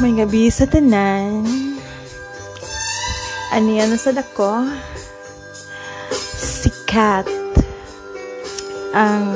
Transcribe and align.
May 0.00 0.16
gabi 0.16 0.48
sa 0.48 0.64
tanan. 0.64 1.44
Ano 3.52 3.68
yan 3.68 3.92
sa 4.00 4.16
dako? 4.16 4.64
Sikat. 6.40 7.28
Ang 8.96 9.28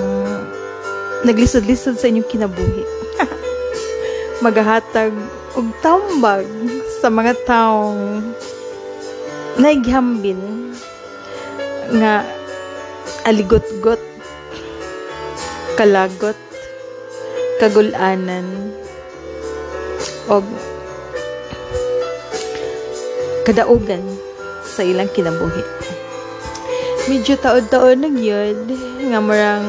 naglisod-lisod 1.29 2.01
sa 2.01 2.09
inyong 2.09 2.25
kinabuhi. 2.33 2.81
Magahatag 4.45 5.13
og 5.53 5.69
tambag 5.85 6.49
sa 7.05 7.13
mga 7.13 7.37
taong 7.45 8.25
naighambin 9.61 10.73
nga 11.93 12.25
aligot-got 13.29 14.01
kalagot 15.77 16.41
kagulanan 17.61 18.73
og 20.29 20.45
kadaugan 23.45 24.01
sa 24.65 24.81
ilang 24.81 25.13
kinabuhi. 25.13 25.63
Medyo 27.05 27.37
taod-taod 27.37 28.01
na 28.01 28.09
gyud 28.09 28.65
nga 29.13 29.21
marang 29.21 29.69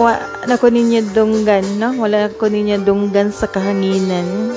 wa 0.00 0.16
na 0.48 0.56
ko 0.56 0.72
ninya 0.72 1.04
dunggan 1.12 1.76
no? 1.76 1.92
Wala 2.00 2.32
ko 2.32 2.48
ninya 2.48 2.80
dunggan 2.80 3.28
sa 3.28 3.44
kahanginan. 3.52 4.56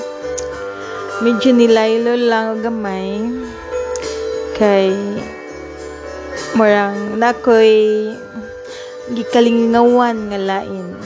Medyo 1.20 1.52
nilaylo 1.52 2.16
lang 2.16 2.64
gamay. 2.64 3.20
Kay 4.56 4.96
marang 6.56 7.20
nakoy 7.20 8.08
gikalingawan 9.12 10.32
nga 10.32 10.40
lain 10.40 10.96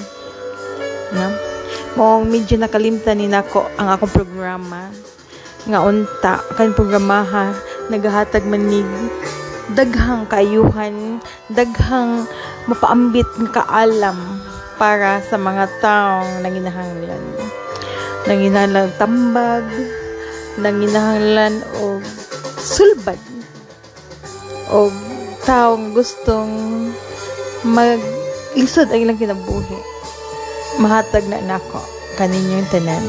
no 1.10 1.49
mo 1.98 2.22
medyo 2.22 2.54
nakalimtan 2.58 3.18
ni 3.18 3.26
nako 3.26 3.66
ang 3.78 3.90
akong 3.90 4.12
programa. 4.12 4.90
Nga 5.66 5.78
unta 5.82 6.34
kan 6.56 6.72
programaha 6.72 7.52
nagahatag 7.90 8.46
manig 8.46 8.86
daghang 9.74 10.26
kaayuhan 10.26 11.22
daghang 11.50 12.26
mapaambit 12.66 13.26
ng 13.38 13.50
kaalam 13.50 14.18
para 14.80 15.20
sa 15.26 15.36
mga 15.36 15.68
taong 15.78 16.42
nanginahanglan. 16.42 17.22
Nanginahanglan 18.26 18.90
tambag 18.96 19.66
nanginahanglan 20.58 21.62
o 21.78 22.02
sulbad 22.58 23.20
o 24.70 24.90
taong 25.46 25.92
gustong 25.94 26.50
maglisod 27.64 28.88
ang 28.90 29.00
ilang 29.04 29.20
kinabuhi 29.20 29.99
mahatag 30.78 31.26
na 31.26 31.42
nako. 31.42 31.82
Kaninyong 32.14 32.70
tanan. 32.70 33.02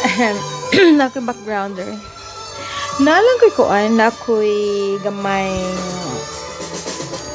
Nako 1.00 1.18
backgrounder. 1.26 1.90
Nalang 3.02 3.38
ko'y 3.42 3.52
kuan. 3.52 3.98
Na 3.98 4.08
ko'y 4.08 4.96
gamay 5.04 5.52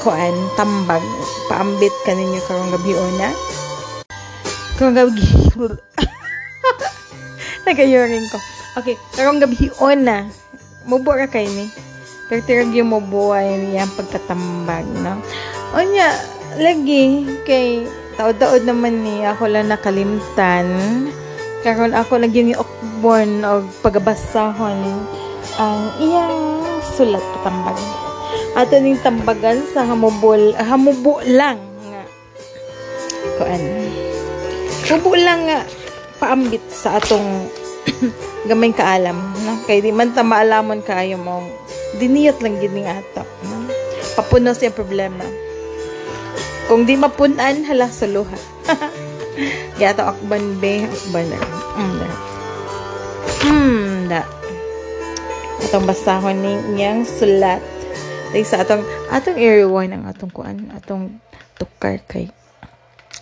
kuan 0.02 0.34
tambag. 0.58 1.04
Paambit 1.46 1.94
kaninyo 2.02 2.42
karong 2.50 2.74
gabi 2.74 2.98
una 2.98 3.30
karong 4.76 4.92
gabi 4.92 5.24
nagayoring 7.64 8.28
ko. 8.28 8.38
Okay 8.76 9.00
karong 9.16 9.40
gabi 9.40 9.72
una 9.80 10.28
mubo 10.84 11.16
ra 11.16 11.26
kay 11.26 11.48
ni. 11.48 11.66
Pero 12.26 12.42
tirag 12.42 12.74
yung 12.74 12.90
mubuhay 12.90 13.62
niya 13.62 13.86
pagkatambag 13.94 14.84
no? 15.00 15.22
Onya 15.72 16.10
lagi 16.58 17.22
kay 17.46 17.86
taod-taod 18.16 18.64
naman 18.64 19.04
ni 19.04 19.22
ako 19.22 19.44
lang 19.46 19.68
nakalimtan. 19.68 20.66
Karon 21.60 21.92
ako 21.92 22.20
lagi 22.24 22.40
ni 22.42 22.54
okborn 22.56 23.44
og 23.44 23.68
pagabasahon. 23.84 24.80
Ang 25.60 25.80
iyang 26.00 26.64
sulat 26.96 27.22
patambag 27.36 27.78
ato 28.56 28.80
ning 28.80 28.96
tambagan 29.04 29.60
sa 29.68 29.84
hamubol 29.84 30.56
hamubo 30.56 31.20
lang 31.28 31.60
nga. 31.92 32.02
Kuan. 33.36 33.62
Mubo 34.88 35.12
lang 35.12 35.44
nga 35.44 35.60
paambit 36.16 36.64
sa 36.72 36.96
atong 36.96 37.52
gamay 38.48 38.72
kaalam 38.72 39.16
no? 39.44 39.60
Kay 39.68 39.84
di 39.84 39.92
man 39.92 40.16
ta 40.16 40.24
maalamon 40.24 40.80
kaayo 40.80 41.20
mo 41.20 41.44
diniyot 42.00 42.40
lang 42.40 42.56
gid 42.56 42.72
ning 42.72 42.88
ato 42.88 43.28
no? 43.44 43.68
Papuno 44.16 44.56
siya 44.56 44.72
problema 44.72 45.45
kung 46.66 46.82
di 46.82 46.98
mapunan 46.98 47.62
hala 47.62 47.86
suluha 47.86 48.34
Gato 49.78 50.02
akban 50.10 50.58
be 50.58 50.82
akban 50.82 51.26
na 51.30 51.38
mm, 51.78 51.94
da. 52.00 52.08
Hmm 53.46 54.10
da. 54.10 54.22
Atong 55.62 55.86
basahon 55.86 56.40
ni 56.40 56.52
niyang 56.74 57.06
sulat. 57.06 57.62
Tay 58.32 58.42
sa 58.42 58.64
atong 58.66 58.82
atong 59.12 59.38
i-rewind 59.38 59.94
atong 60.08 60.32
kuan 60.32 60.72
atong 60.74 61.22
tukar 61.60 62.02
kay 62.10 62.32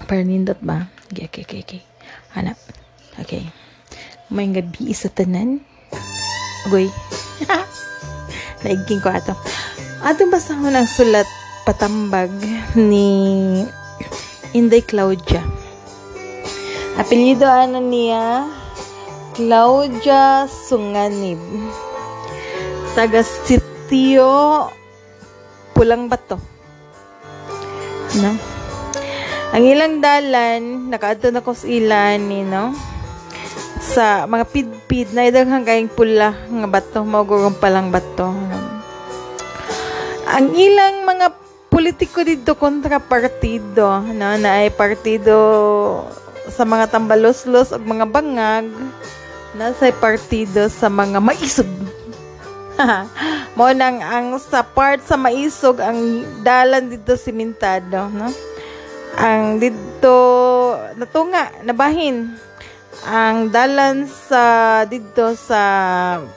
para 0.08 0.24
nindot 0.24 0.58
ba? 0.64 0.88
Okay 1.12 1.28
okay 1.28 1.44
okay, 1.44 1.60
okay. 1.60 1.82
hanap 2.32 2.56
okay. 3.20 3.44
May 4.32 4.48
gabi 4.54 4.94
sa 4.96 5.12
tanan. 5.12 5.60
Agoy 6.64 6.88
naigking 8.64 9.04
ko 9.04 9.12
ato 9.12 9.36
atong 10.00 10.32
basahon 10.32 10.72
ang 10.72 10.88
sulat 10.88 11.28
patambag 11.64 12.28
ni 12.76 13.64
Inday 14.52 14.84
Claudia. 14.84 15.40
Apelyido 17.00 17.48
ano 17.48 17.80
niya? 17.80 18.46
Claudia 19.34 20.46
Sunganib. 20.46 21.40
Taga 22.94 23.24
sitio 23.24 24.70
Pulang 25.74 26.06
Bato. 26.06 26.38
No? 28.22 28.30
Ang 29.50 29.64
ilang 29.66 29.98
dalan 29.98 30.86
nakaadto 30.92 31.34
na 31.34 31.42
ko 31.42 31.50
sa 31.50 31.66
ilan 31.66 32.20
ni 32.22 32.46
no? 32.46 32.76
Sa 33.82 34.28
mga 34.30 34.44
pidpid 34.52 35.10
na 35.16 35.26
idaghang 35.26 35.66
kayong 35.66 35.90
pula 35.90 36.30
nga 36.30 36.68
bato 36.70 37.02
magurong 37.02 37.58
palang 37.58 37.90
bato. 37.90 38.30
Ang 40.30 40.54
ilang 40.54 41.06
mga 41.06 41.43
politiko 41.74 42.22
dito 42.22 42.54
kontra 42.54 43.02
partido 43.02 43.98
no? 43.98 44.38
Na 44.38 44.62
ay 44.62 44.70
partido 44.70 45.34
sa 46.46 46.62
mga 46.62 46.86
tambaloslos 46.86 47.74
ug 47.74 47.82
mga 47.82 48.06
bangag 48.06 48.70
na 49.58 49.74
sa 49.74 49.90
partido 49.90 50.70
sa 50.70 50.86
mga 50.86 51.18
maisog. 51.18 51.66
Mo 53.58 53.66
nang 53.74 53.98
ang 53.98 54.38
sa 54.38 54.62
part 54.62 55.02
sa 55.02 55.18
maisog 55.18 55.82
ang 55.82 56.22
dalan 56.46 56.94
dito 56.94 57.18
simentado 57.18 58.06
no? 58.06 58.30
Ang 59.18 59.58
dito 59.58 60.14
natunga 60.94 61.58
nabahin. 61.66 62.38
Ang 63.02 63.50
dalan 63.50 64.06
sa 64.06 64.86
dito 64.86 65.34
sa 65.34 65.58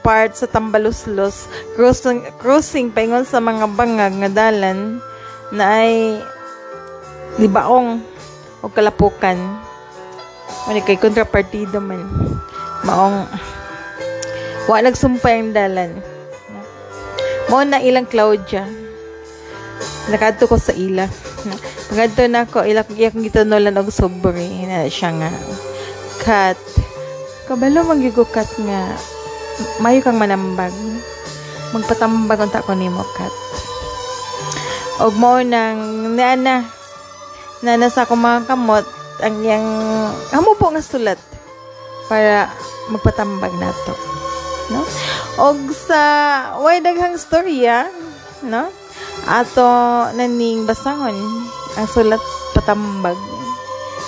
part 0.01 0.33
sa 0.33 0.49
Tambaluslos 0.49 1.45
crossing 1.77 2.25
crossing 2.41 2.89
paingon 2.89 3.21
sa 3.21 3.37
mga 3.37 3.69
bangag 3.77 4.13
nga 4.25 4.49
dalan 4.49 4.97
na 5.53 5.83
ay 5.83 6.19
libaong 7.39 8.01
o 8.63 8.69
kalapukan. 8.71 9.37
Ano 10.67 10.79
kay 10.83 10.99
kontrapartido 10.99 11.79
man. 11.79 12.03
Maong 12.83 13.27
wa 14.67 14.77
nagsumpay 14.83 15.39
ang 15.39 15.55
dalan. 15.55 15.91
Mo 17.47 17.63
na 17.63 17.79
ilang 17.79 18.07
Claudia 18.07 18.67
nakadto 20.07 20.47
ko 20.47 20.55
sa 20.55 20.71
ila. 20.75 21.07
Pagkadto 21.87 22.23
na 22.27 22.43
ko, 22.47 22.63
ilak 22.63 22.91
iyakong 22.95 23.23
gito 23.23 23.43
nolan 23.47 23.79
og 23.79 23.91
sobre 23.91 24.43
na 24.67 24.87
siya 24.87 25.15
nga 25.15 25.31
kat 26.23 26.59
kabalo 27.47 27.87
magigukat 27.87 28.47
nga 28.67 28.91
mayo 29.79 30.03
kang 30.03 30.19
manambag. 30.19 30.75
Magpatambag 31.71 32.43
unta 32.43 32.63
ko 32.63 32.75
nimo 32.75 33.03
kat 33.15 33.31
og 35.01 35.13
mo 35.17 35.41
nang 35.41 36.13
naana 36.17 36.65
na 37.61 37.73
nasa 37.77 38.05
ko 38.05 38.17
mga 38.17 38.49
kamot 38.49 38.85
ang 39.21 39.41
yang 39.41 39.65
amo 40.33 40.53
po 40.57 40.69
nga 40.69 40.81
sulat 40.81 41.17
para 42.09 42.49
magpatambag 42.93 43.53
nato 43.57 43.93
no? 44.73 44.81
Og 45.37 45.69
sa 45.73 46.01
way 46.61 46.81
daghang 46.81 47.17
storya 47.17 47.89
no? 48.45 48.69
Ato 49.27 49.67
naning 50.13 50.69
basahon 50.69 51.17
ang 51.77 51.87
sulat 51.89 52.21
patambag 52.57 53.17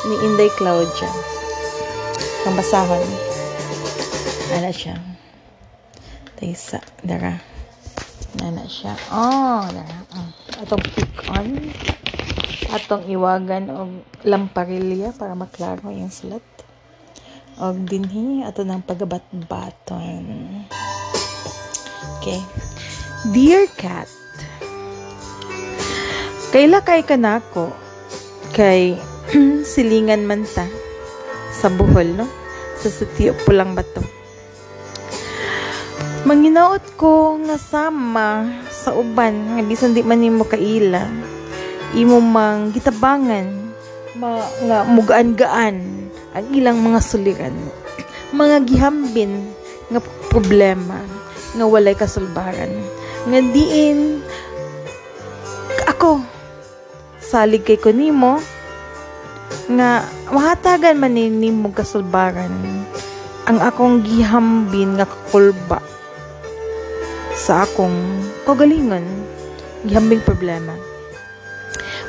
ni 0.07 0.15
Inday 0.25 0.49
Claudia. 0.55 1.11
Ang 2.47 2.55
basahon. 2.55 3.03
Ana 4.55 4.71
siya. 4.71 4.95
Taysa 6.39 6.79
dara. 7.03 7.35
Ana 8.39 8.63
siya. 8.65 8.95
Oh 9.11 9.67
dara. 9.67 9.97
mm. 10.15 10.28
Atong 10.59 10.83
pick 10.91 11.13
on 11.31 11.71
atong 12.69 13.07
iwagan 13.07 13.71
og 13.71 13.89
lamparilya 14.27 15.15
para 15.15 15.33
maklaro 15.33 15.89
yung 15.89 16.11
sulat 16.11 16.43
og 17.59 17.75
dinhi 17.87 18.43
ato 18.47 18.63
ng 18.63 18.83
pagabat-baton. 18.87 20.23
Okay. 22.19 22.39
Dear 23.35 23.67
cat, 23.75 24.07
Kaila 26.49 26.81
kay 26.81 27.05
kanako 27.05 27.69
kay 28.57 28.97
silingan 29.69 30.25
man 30.25 30.47
ta 30.49 30.65
sa 31.53 31.69
buhol 31.69 32.17
no 32.17 32.25
sa 32.73 32.89
sitio 32.89 33.37
pulang 33.45 33.77
bato. 33.77 34.01
Manginaot 36.25 36.81
ko 36.97 37.37
nga 37.45 37.53
sama 37.53 38.49
sa 38.89 38.97
uban 38.97 39.53
nga 39.53 39.61
bisan 39.61 39.93
di 39.93 40.01
man 40.01 40.17
nimo 40.17 40.49
kaila. 40.49 41.05
Imo 41.93 42.17
mang 42.17 42.73
gitabangan 42.73 43.45
ma, 44.17 44.41
nga 44.65 44.81
mugaan-gaan 44.81 45.77
ang 46.33 46.45
ilang 46.49 46.81
mga 46.81 46.97
suliran. 47.05 47.53
Mga 48.33 48.65
gihambin 48.65 49.45
nga 49.93 50.01
problema 50.33 50.97
nga 51.53 51.65
walay 51.69 51.93
kasulbaran. 51.93 52.73
Nga 53.29 53.39
diin 53.53 54.25
ako 55.85 56.25
salig 57.21 57.61
kay 57.61 57.77
ko 57.77 57.93
nimo 57.93 58.41
nga 59.69 60.01
mahatagan 60.33 60.97
man 60.97 61.13
ni 61.13 61.29
nimo 61.29 61.69
kasulbaran 61.69 62.49
ang 63.45 63.57
akong 63.61 64.01
gihambin 64.01 64.97
nga 64.97 65.05
kakulba 65.05 65.77
sa 67.37 67.65
akong 67.65 68.28
kagalingon 68.49 69.05
gihambing 69.85 70.25
problema. 70.25 70.73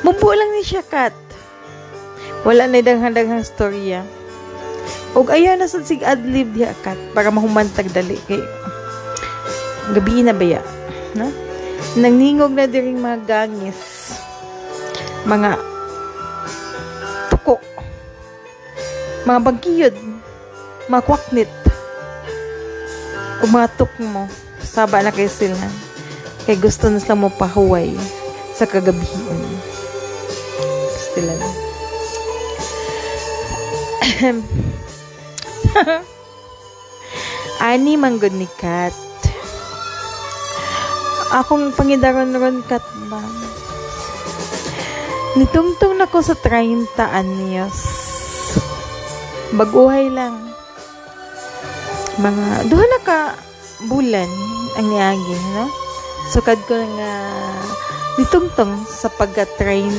Mumpo 0.01 0.33
lang 0.33 0.57
ni 0.57 0.65
siya 0.65 0.81
kat. 0.81 1.13
Wala 2.49 2.65
na 2.65 2.81
daghang-daghang 2.81 3.45
storya. 3.45 4.01
Og 5.13 5.29
ayaw 5.29 5.61
na 5.61 5.69
sad 5.69 5.85
sig 5.85 6.01
adlib 6.01 6.57
diha 6.57 6.73
kat 6.81 6.97
para 7.13 7.29
mahumantag 7.29 7.93
dali 7.93 8.17
kay 8.25 8.41
gabi 9.93 10.25
na 10.25 10.33
baya 10.33 10.65
na? 11.13 11.29
Nangningog 11.99 12.55
na 12.57 12.65
diring 12.65 12.97
mga 12.97 13.21
gangis. 13.29 14.15
Mga 15.29 15.61
tuko, 17.29 17.61
mga 19.29 19.41
bagkiyod, 19.45 19.95
mga 20.89 21.03
kwaknit, 21.05 21.51
tuk 23.77 23.93
mo, 24.01 24.25
saba 24.65 25.05
na 25.05 25.13
kayo 25.13 25.29
sila. 25.29 25.90
Kay 26.49 26.57
gusto 26.57 26.89
na 26.89 27.01
sila 27.01 27.17
mo 27.17 27.29
pahuway 27.29 27.93
sa 28.57 28.65
kagabihin. 28.65 29.41
Gusto 30.89 31.19
lang. 31.25 31.43
Ani 37.61 37.97
manggod 38.01 38.33
ni 38.37 38.49
Kat. 38.57 38.93
Akong 41.31 41.73
pangidaron 41.77 42.37
ron 42.37 42.65
Kat 42.65 42.83
ba? 43.09 43.21
Nitungtong 45.39 45.95
na 45.95 46.11
ko 46.11 46.19
sa 46.25 46.35
30 46.35 46.91
anyos. 46.99 47.79
Baguhay 49.55 50.11
lang. 50.11 50.51
Mga, 52.19 52.67
duha 52.67 52.85
na 52.85 53.01
ka 53.01 53.19
bulan 53.87 54.29
ang 54.77 54.87
niagi, 54.91 55.37
no? 55.55 55.90
Sukad 56.31 56.63
ko 56.71 56.79
nga 56.79 57.15
nitungtong 58.15 58.87
sa 58.87 59.11
pagka 59.11 59.43
30. 59.59 59.91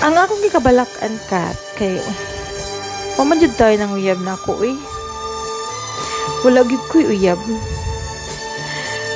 Ang 0.00 0.14
akong 0.16 0.40
gikabalakan 0.40 1.14
kat 1.28 1.58
kay 1.76 2.00
Pamanjud 3.16 3.56
tayo 3.56 3.72
ng 3.80 3.96
uyab 3.96 4.20
na 4.20 4.36
ako 4.36 4.60
eh. 4.60 4.76
Wala 6.44 6.68
gid 6.68 6.84
ko'y 6.92 7.08
uyab. 7.16 7.40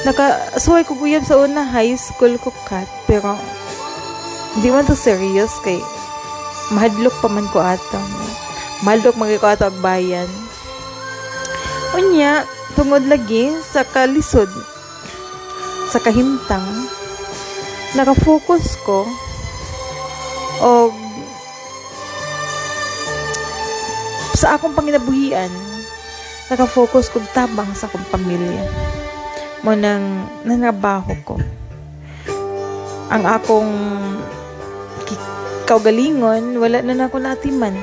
Nakasuway 0.09 0.89
ko 0.89 0.97
uyab 0.97 1.21
sa 1.29 1.37
una 1.37 1.69
high 1.69 1.93
school 2.01 2.41
ko 2.41 2.49
kat 2.65 2.89
pero 3.05 3.37
di 4.65 4.73
man 4.73 4.89
to 4.89 4.97
serious 4.97 5.53
kay 5.61 5.77
mahadlok 6.73 7.13
pa 7.21 7.29
man 7.29 7.45
ko 7.53 7.61
ato. 7.61 8.01
Mahadlok 8.81 9.21
magi 9.21 9.37
ko 9.37 9.53
ato 9.53 9.69
bayan. 9.85 10.29
Unya, 11.93 12.49
tungod 12.81 13.05
lagi 13.13 13.53
sa 13.61 13.85
kalisod 13.85 14.49
sa 15.93 16.01
kahimtang 16.01 16.65
nakafocus 17.93 18.81
ko 18.89 19.05
og 20.65 20.97
sa 24.33 24.57
akong 24.57 24.73
panginabuhian 24.73 25.53
nakafocus 26.49 27.13
kog 27.13 27.29
tabang 27.37 27.69
sa 27.77 27.85
akong 27.85 28.09
pamilya. 28.09 28.65
Mo 29.61 29.77
nang 29.77 30.25
nanabaho 30.43 31.13
ko. 31.23 31.37
Ang 33.13 33.23
akong 33.29 33.73
kaugalingon 35.69 36.57
wala 36.57 36.81
na 36.81 36.97
nako 36.97 37.21
natiman. 37.21 37.77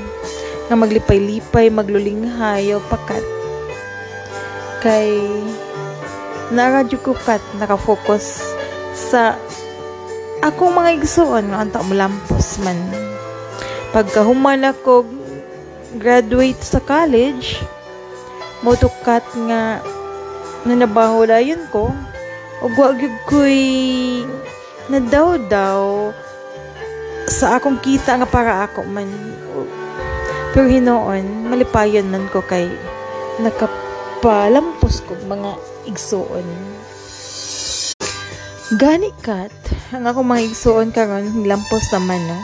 Nga 0.67 0.75
maglipay-lipay 0.75 1.69
maglulinghay 1.69 2.73
o 2.73 2.81
pakat 2.81 3.17
kay 4.88 5.19
naradyo 6.56 6.95
ko 7.04 7.12
kat 7.12 7.44
nakafocus 7.60 8.39
sa 8.95 9.36
akong 10.39 10.72
mga 10.72 10.95
igsuon 11.04 11.51
nga 11.51 11.60
anta 11.60 11.84
mulampos 11.84 12.63
man. 12.63 12.80
Pagkahuman 13.92 14.63
ako 14.63 15.04
graduate 16.00 16.63
sa 16.63 16.80
college 16.80 17.60
motukat 18.63 19.28
nga 19.51 19.84
nanabaho 20.63 21.28
dayon 21.28 21.68
ko. 21.68 21.92
Ug 22.63 22.72
wa 22.80 22.95
gyud 22.95 23.16
koy 23.28 23.60
nadaw 24.88 25.36
daw 25.51 25.81
sa 27.28 27.60
akong 27.60 27.83
kita 27.83 28.24
nga 28.24 28.28
para 28.28 28.63
ako 28.63 28.88
man. 28.88 29.12
Pero 30.56 30.72
hinoon 30.72 31.51
malipayon 31.51 32.07
man 32.07 32.24
ko 32.31 32.40
kay 32.40 32.72
nakapalampos 34.18 35.06
ko 35.06 35.14
mga 35.30 35.62
igsuon 35.86 36.42
gani 38.81 39.14
kat 39.22 39.54
ang 39.94 40.10
ako 40.10 40.25
mga 40.25 40.42
igsuon 40.50 40.90
karon 40.90 41.45
lampos 41.45 41.86
naman 41.94 42.18
no? 42.26 42.40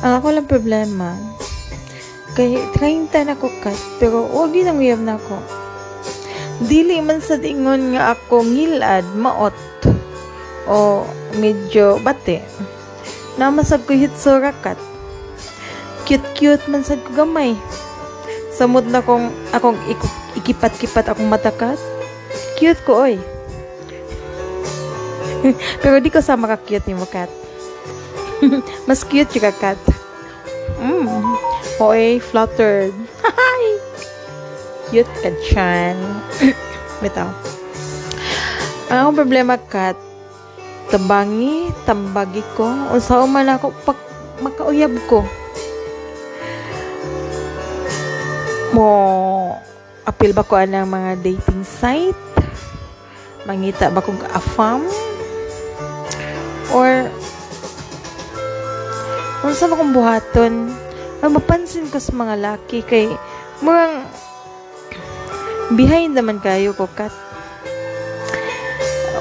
Ang 0.00 0.12
ako 0.16 0.26
lang 0.32 0.48
problema. 0.48 1.12
Kay 2.32 2.56
30 2.72 3.28
na 3.28 3.36
ko 3.36 3.52
kat 3.60 3.76
pero 4.00 4.24
wag 4.32 4.56
yun 4.56 4.72
ang 4.72 4.80
uyab 4.80 5.00
na 5.04 5.20
ko 5.20 5.36
dili 6.64 7.04
man 7.04 7.20
sa 7.20 7.36
dingon 7.36 7.92
nga 7.92 8.16
ako 8.16 8.40
ngilad 8.40 9.04
maot 9.12 9.56
o 10.72 11.04
medyo 11.36 12.00
bate. 12.00 12.40
Namasag 13.36 13.84
ko 13.84 13.92
hitsura 13.92 14.56
kat. 14.64 14.80
Cute 16.08 16.24
cute 16.32 16.64
man 16.64 16.80
sad 16.80 17.04
ko 17.04 17.28
gamay 17.28 17.52
samod 18.56 18.88
na 18.88 19.04
kong 19.04 19.28
akong 19.52 19.76
ikipat-kipat 20.40 21.12
akong 21.12 21.28
matakat 21.28 21.76
cute 22.56 22.80
ko 22.88 23.04
oy 23.04 23.20
pero 25.84 26.00
di 26.00 26.08
ko 26.08 26.24
sa 26.24 26.40
maka-cute 26.40 26.88
ni 26.88 26.96
mo 26.96 27.04
kat 27.04 27.28
mas 28.88 29.04
cute 29.04 29.36
yung 29.36 29.52
kat 29.60 29.76
mm. 30.80 31.04
oy 31.84 32.16
fluttered 32.24 32.96
hi 33.36 33.86
cute 34.90 35.14
ka 35.22 35.30
dyan. 35.50 35.96
Bitaw. 37.02 37.30
Ang 38.86 38.98
akong 39.02 39.18
problema 39.18 39.58
kat, 39.58 39.98
tabangi, 40.94 41.74
tambagi 41.82 42.42
ko, 42.54 42.70
unsa 42.94 43.26
man 43.26 43.50
ako 43.50 43.74
pag 43.82 43.98
makauyab 44.38 44.94
ko. 45.10 45.26
Mo 48.76 49.56
apil 50.04 50.36
ba 50.36 50.44
ko 50.44 50.60
anang 50.60 50.92
mga 50.92 51.24
dating 51.24 51.64
site? 51.64 52.24
Mangita 53.48 53.88
ba 53.88 54.04
kong 54.04 54.20
afam? 54.36 54.84
Or 56.76 57.08
unsa 59.48 59.64
ba 59.64 59.80
kong 59.80 59.96
buhaton? 59.96 60.68
Ay, 61.24 61.32
mapansin 61.32 61.88
ko 61.88 61.96
sa 61.96 62.12
mga 62.12 62.36
laki 62.36 62.84
kay 62.84 63.08
murang 63.64 64.04
behind 65.72 66.12
naman 66.12 66.36
kayo 66.44 66.76
ko 66.76 66.84
kat 66.92 67.10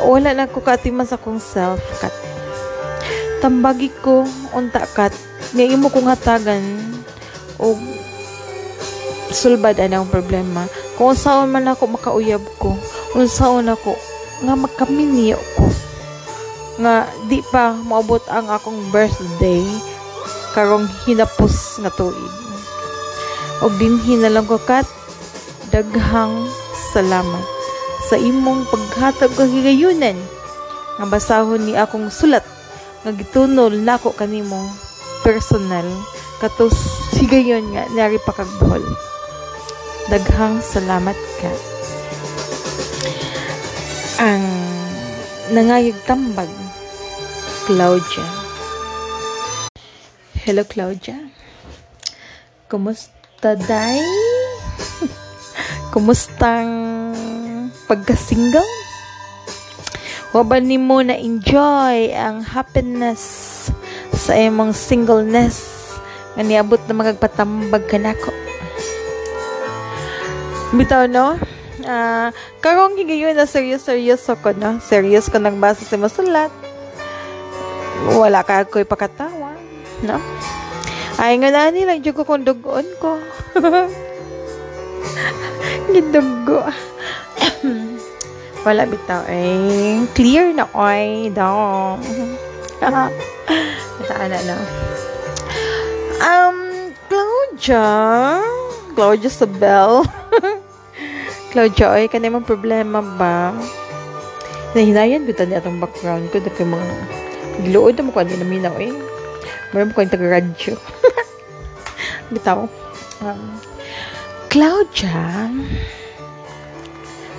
wala 0.04 0.36
na 0.36 0.52
ko 0.52 0.60
katiman 0.60 1.08
sa 1.08 1.16
kong 1.16 1.40
self 1.40 1.80
kat 2.04 2.12
tambagi 3.40 3.90
ko 4.04 4.28
unta 4.52 4.84
kat 4.92 5.16
nga 5.56 5.64
imo 5.64 5.88
kong 5.90 6.12
hatagan 6.12 6.62
o 7.58 7.95
sulbad 9.32 9.80
anang 9.82 10.10
problema. 10.10 10.68
Kung 11.00 11.18
saan 11.18 11.50
man 11.50 11.70
ako 11.70 11.98
makauyab 11.98 12.44
ko 12.62 12.78
kung 13.16 13.28
saan 13.32 13.72
ako 13.72 13.96
nga 14.44 14.54
magkaminyo 14.60 15.40
ko 15.56 15.66
nga 16.84 17.08
di 17.32 17.40
pa 17.40 17.72
maabot 17.72 18.20
ang 18.28 18.52
akong 18.52 18.92
birthday 18.92 19.64
karong 20.52 20.88
hinapos 21.08 21.80
nga 21.80 21.92
tuig. 21.96 22.36
Og 23.64 23.72
dinhi 23.80 24.20
na 24.20 24.28
lang 24.28 24.44
ko 24.44 24.60
kat 24.60 24.84
daghang 25.72 26.48
salamat 26.92 27.44
sa 28.12 28.20
imong 28.20 28.68
paghatag 28.68 29.32
og 29.40 29.48
higayunan 29.48 30.20
nga 31.00 31.06
basahon 31.08 31.64
ni 31.64 31.74
akong 31.76 32.12
sulat 32.12 32.44
nga 33.04 33.12
gitunol 33.16 33.72
nako 33.72 34.12
kanimo 34.12 34.60
personal. 35.24 35.88
Katos 36.44 36.76
higayon 37.16 37.72
nga 37.72 37.88
nari 37.96 38.20
pa 38.20 38.36
kag 38.36 38.52
daghang 40.06 40.62
salamat 40.62 41.18
ka 41.42 41.54
ang 44.22 44.46
nangayag 45.50 45.98
tambag 46.06 46.50
Claudia 47.66 48.28
Hello 50.46 50.62
Claudia 50.62 51.18
Kumusta 52.70 53.58
day? 53.58 53.98
Kumustang 55.94 56.70
pagka-single? 57.90 58.70
Waba 60.38 60.62
ni 60.62 60.78
mo 60.78 61.02
na 61.02 61.18
enjoy 61.18 62.14
ang 62.14 62.46
happiness 62.46 63.22
sa 64.14 64.38
imong 64.38 64.78
singleness 64.78 65.66
nga 66.38 66.46
niabot 66.46 66.82
na 66.86 66.94
magagpatambag 66.94 67.90
ka 67.90 67.98
nako. 67.98 68.45
Bitaw 70.74 71.06
no? 71.06 71.38
Uh, 71.86 72.34
karong 72.64 72.98
higayon 72.98 73.38
na 73.38 73.46
serious-serious 73.46 74.26
ako 74.26 74.58
no? 74.58 74.82
Serious 74.82 75.30
ko 75.30 75.38
nagbasa 75.38 75.86
sa 75.86 76.00
masulat. 76.00 76.50
Wala 78.16 78.42
ka 78.42 78.66
ako'y 78.66 78.88
pakatawa. 78.88 79.54
No? 80.02 80.18
Ay 81.22 81.38
nga 81.40 81.54
na 81.54 81.70
nila, 81.70 82.02
dyan 82.02 82.18
ko 82.18 82.26
kung 82.26 82.42
dugoon 82.42 82.88
ko. 82.98 83.22
Gidugo. 85.94 86.66
Wala 88.66 88.90
bitaw 88.90 89.30
eh. 89.30 90.02
Clear 90.18 90.50
na 90.58 90.66
oy 90.74 91.30
daw. 91.30 92.02
Bitaw 94.02 94.26
na 94.26 94.40
na. 94.42 94.58
Um, 96.26 96.90
Claudia. 97.06 97.86
Claudia 98.96 99.28
Sabel. 99.28 100.08
Claudia, 101.52 101.92
oy, 101.92 102.08
kanay 102.08 102.32
mong 102.32 102.48
problema 102.48 103.04
ba? 103.04 103.52
Nahinayan 104.72 105.28
ko 105.28 105.36
tani 105.36 105.60
atong 105.60 105.84
background 105.84 106.32
ko. 106.32 106.40
Dapay 106.40 106.64
mga 106.64 106.88
giluod 107.68 108.00
mo 108.00 108.16
ko. 108.16 108.24
Hindi 108.24 108.40
na 108.40 108.48
minaw 108.48 108.76
eh. 108.80 108.96
Meron 109.76 109.92
ko 109.92 110.04
yung 110.04 110.16
taga-radyo. 110.16 110.74
Bitaw. 112.34 112.68
Um, 113.20 113.60
Claudia, 114.52 115.52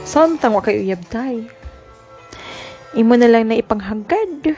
saan 0.05 0.37
tang 0.37 0.57
kayo 0.61 0.85
yabday? 0.85 1.49
Imo 2.97 3.17
na 3.17 3.29
lang 3.29 3.49
na 3.49 3.61
ipanghagad. 3.61 4.57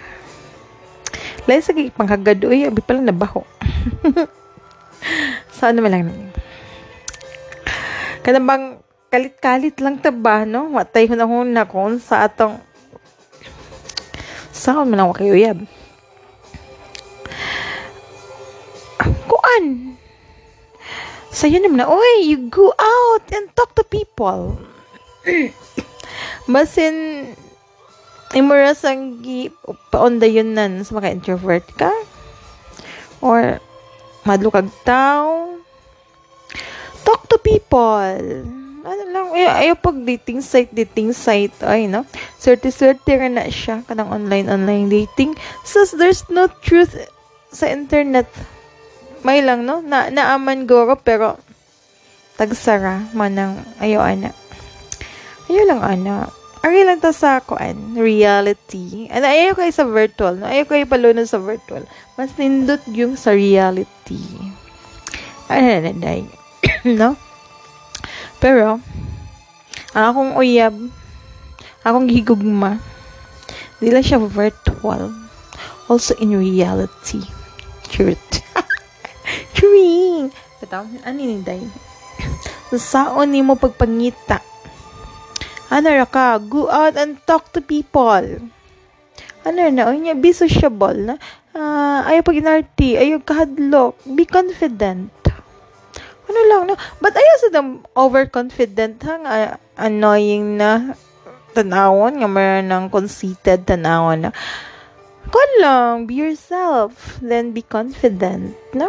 Lain 1.46 1.62
sa 1.62 1.74
ipanghagad, 1.74 2.42
uy, 2.46 2.66
abi 2.66 2.82
pala 2.82 3.02
nabaho. 3.02 3.46
saan 5.58 5.78
naman 5.78 5.90
lang 5.90 6.02
Kada 6.06 6.37
bang 8.36 8.76
kalit-kalit 9.08 9.80
lang 9.80 9.96
taba, 9.96 10.44
no? 10.44 10.68
Matay 10.68 11.08
ko 11.08 11.16
na 11.16 11.24
na 11.24 11.64
kung 11.64 11.96
sa 11.96 12.28
atong 12.28 12.60
saan 14.52 14.92
man 14.92 15.00
lang 15.00 15.16
kayo 15.16 15.32
yab. 15.32 15.64
Kuan? 19.30 19.96
Sa'yo 21.30 21.62
naman 21.62 21.78
na, 21.78 21.86
oy, 21.86 22.26
you 22.26 22.50
go 22.50 22.74
out 22.74 23.24
and 23.30 23.46
talk 23.54 23.70
to 23.78 23.86
people. 23.86 24.58
Basin, 26.52 27.30
imura 28.34 28.74
sang 28.74 29.22
gi 29.22 29.54
paonda 29.94 30.26
yun 30.26 30.58
nan 30.58 30.82
sa 30.82 30.98
mga 30.98 31.14
introvert 31.14 31.64
ka? 31.78 31.94
Or, 33.22 33.62
madlo 34.26 34.50
kag 34.50 34.66
tao? 34.82 35.57
Talk 37.08 37.24
to 37.32 37.40
people. 37.40 38.04
Ano 38.84 39.02
lang, 39.08 39.32
ay, 39.32 39.48
ayaw 39.48 39.80
pag 39.80 39.96
dating 40.04 40.44
site, 40.44 40.68
dating 40.76 41.16
site, 41.16 41.56
ay, 41.64 41.88
no? 41.88 42.04
Swerte-swerte 42.36 43.16
ka 43.16 43.28
na 43.32 43.48
siya, 43.48 43.80
kanang 43.88 44.12
online-online 44.12 44.92
dating. 44.92 45.32
Since 45.64 45.96
there's 45.96 46.28
no 46.28 46.52
truth 46.60 46.92
sa 47.48 47.72
internet, 47.72 48.28
may 49.24 49.40
lang 49.40 49.64
no? 49.64 49.80
Na 49.80 50.12
naaman 50.12 50.68
goro 50.68 50.94
pero 51.00 51.40
tagsara 52.38 53.10
manang 53.18 53.66
ayo 53.82 53.98
ana 53.98 54.30
ayo 55.50 55.66
lang 55.66 55.82
ana 55.82 56.30
Ari 56.58 56.82
lang 56.82 56.98
ta 56.98 57.14
sa 57.14 57.38
kuan 57.38 57.94
reality. 57.94 59.06
Ano 59.14 59.30
ayo 59.30 59.54
kay 59.54 59.70
sa 59.70 59.86
virtual 59.86 60.42
no? 60.42 60.50
Ayo 60.50 60.66
kay 60.66 60.82
palunon 60.82 61.22
sa 61.22 61.38
virtual. 61.38 61.86
Mas 62.18 62.34
nindot 62.34 62.82
yung 62.90 63.14
sa 63.14 63.30
reality. 63.30 64.18
Ano 65.46 65.86
na 65.86 65.94
day 65.94 66.26
no 66.98 67.18
pero 68.38 68.78
ang 69.94 70.04
akong 70.14 70.32
uyab 70.38 70.74
akong 71.82 72.08
higugma 72.10 72.78
di 73.78 73.90
lang 73.90 74.02
siya 74.02 74.18
virtual 74.22 75.10
also 75.86 76.12
in 76.18 76.34
reality 76.34 77.22
truth 77.88 78.42
Chewing! 79.58 80.30
Ito, 80.62 80.86
ano 80.86 81.18
ni 81.18 81.42
day? 81.42 81.62
Saon 82.70 83.34
ni 83.34 83.42
mo 83.42 83.58
pagpangita? 83.58 84.38
Ano 85.68 85.88
ra 85.90 86.06
ka? 86.06 86.38
Go 86.38 86.70
out 86.70 86.94
and 86.94 87.20
talk 87.26 87.50
to 87.52 87.60
people. 87.60 88.24
Ano 89.44 89.58
na? 89.68 89.90
O 89.90 89.92
niya, 89.92 90.14
be 90.16 90.32
sociable 90.32 90.96
na. 90.96 91.14
Uh, 91.52 92.06
ayaw 92.06 92.22
pag 92.22 92.40
inarti. 92.40 92.96
Ayaw 92.96 93.20
kahadlok. 93.20 93.98
Be 94.14 94.24
confident. 94.24 95.12
Ano 96.28 96.40
lang, 96.46 96.62
no? 96.68 96.76
But 97.00 97.16
ayaw 97.16 97.36
sa 97.40 97.48
them 97.50 97.82
overconfident, 97.96 99.00
hang 99.00 99.24
uh, 99.24 99.56
annoying 99.80 100.60
na 100.60 100.92
tanawon 101.56 102.20
nga 102.20 102.28
meron 102.28 102.68
ng 102.68 102.84
conceited 102.92 103.64
tanawon 103.64 104.28
na 104.28 104.30
Kon 105.28 105.50
lang, 105.60 106.08
be 106.08 106.16
yourself. 106.16 107.20
Then 107.20 107.52
be 107.52 107.60
confident. 107.60 108.56
No? 108.72 108.88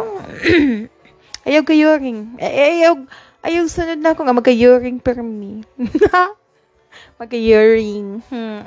ayaw 1.48 1.62
kayuring. 1.68 2.40
Ayaw, 2.40 3.04
ayaw 3.44 3.68
sunod 3.68 4.00
na 4.00 4.16
ako 4.16 4.24
nga 4.24 4.38
magkayuring 4.40 5.04
per 5.04 5.20
me. 5.20 5.68
magkayuring. 7.20 8.24
Hmm. 8.32 8.64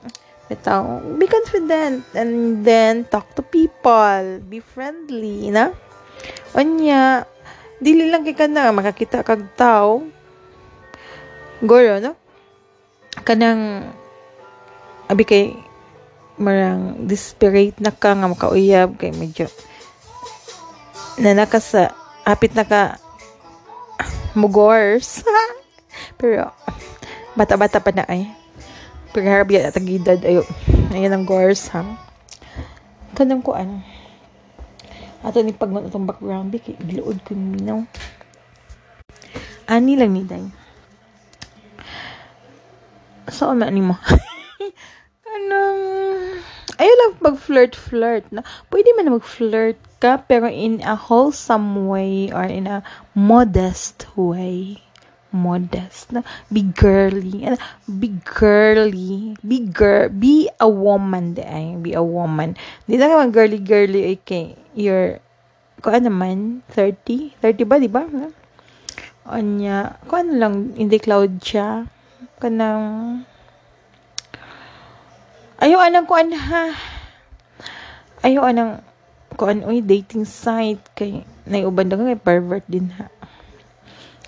Ito, 0.53 1.01
be 1.17 1.25
confident. 1.25 2.05
And 2.13 2.61
then, 2.61 3.09
talk 3.09 3.33
to 3.33 3.41
people. 3.41 4.37
Be 4.45 4.61
friendly, 4.61 5.49
na? 5.49 5.73
Onya, 6.53 7.25
dili 7.83 8.07
lang 8.07 8.23
kay 8.23 8.33
ka 8.33 8.47
na, 8.47 8.71
makakita 8.71 9.27
kag 9.27 9.51
tao. 9.59 10.07
Goro, 11.59 11.99
no? 11.99 12.15
Kanang, 13.27 13.91
abi 15.11 15.23
kay, 15.27 15.53
marang 16.37 17.05
desperate 17.05 17.77
na 17.77 17.93
ka 17.93 18.17
nga 18.17 18.25
makauyab 18.25 18.97
kay 18.97 19.13
medyo 19.13 19.45
na 21.21 21.37
naka 21.37 21.61
sa 21.61 21.93
apit 22.25 22.57
na 22.57 22.65
ka 22.65 22.97
mugors 24.33 25.21
pero 26.19 26.49
bata-bata 27.37 27.77
pa 27.77 27.93
na 27.93 28.05
ay 28.09 28.25
pero 29.13 29.29
harap 29.29 29.53
yan 29.53 29.69
at 29.69 29.77
agidad 29.77 30.17
ayo 30.25 30.41
ayan 30.89 31.13
ang 31.13 31.25
gors 31.29 31.69
ha 31.69 31.85
kanang 33.13 33.45
ko 33.45 33.53
ano 33.53 33.85
ato 35.23 35.39
ni 35.41 35.55
pagman 35.55 35.87
atong 35.87 36.05
background 36.05 36.51
bi 36.51 36.59
kay 36.59 36.75
giluod 36.83 37.23
ko 37.23 37.33
minaw 37.33 37.81
ani 39.71 39.95
lang 39.95 40.11
ni 40.11 40.27
day 40.27 40.43
so 43.31 43.55
ano 43.55 43.65
ni 43.71 43.81
mo 43.81 43.95
kanang 45.25 45.81
ayaw 46.77 46.95
lang 46.99 47.13
mag-flirt-flirt 47.21 48.25
na. 48.33 48.41
Pwede 48.67 48.91
man 48.97 49.15
mag-flirt 49.15 49.79
ka, 50.01 50.21
pero 50.25 50.49
in 50.49 50.81
a 50.83 50.97
wholesome 50.97 51.87
way 51.87 52.27
or 52.33 52.43
in 52.43 52.67
a 52.67 52.81
modest 53.15 54.09
way. 54.17 54.81
Modest. 55.33 56.13
Na? 56.13 56.21
Be 56.53 56.61
girly. 56.61 57.49
Be 57.89 58.09
girly. 58.21 59.33
Be 59.41 59.65
girl. 59.65 60.13
Be 60.13 60.45
a 60.61 60.69
woman. 60.69 61.33
De, 61.33 61.41
ay, 61.41 61.73
be 61.81 61.97
a 61.97 62.05
woman. 62.05 62.53
Di 62.85 63.01
na 63.01 63.09
ka 63.09 63.25
girly-girly. 63.33 64.13
Okay. 64.21 64.62
You're, 64.73 65.21
kung 65.81 65.93
ano 65.97 66.09
naman, 66.09 66.37
30? 66.73 67.37
30 67.41 67.69
ba, 67.69 67.75
di 67.77 67.89
ba? 67.89 68.03
Anya, 69.29 69.97
kung 70.09 70.27
ano 70.27 70.31
lang, 70.35 70.53
hindi 70.75 70.97
cloud 70.99 71.39
siya. 71.39 71.87
Kanang, 72.41 73.23
Ayaw 75.63 75.79
anang 75.79 76.03
kuan 76.03 76.27
ha. 76.35 76.75
Ayaw 78.19 78.51
anang 78.51 78.83
kuan 79.39 79.63
oy 79.63 79.79
dating 79.79 80.27
site 80.27 80.83
kay 80.91 81.23
naiuban 81.47 81.87
daw 81.87 81.97
kay 82.03 82.19
pervert 82.19 82.67
din 82.67 82.91
ha. 82.99 83.07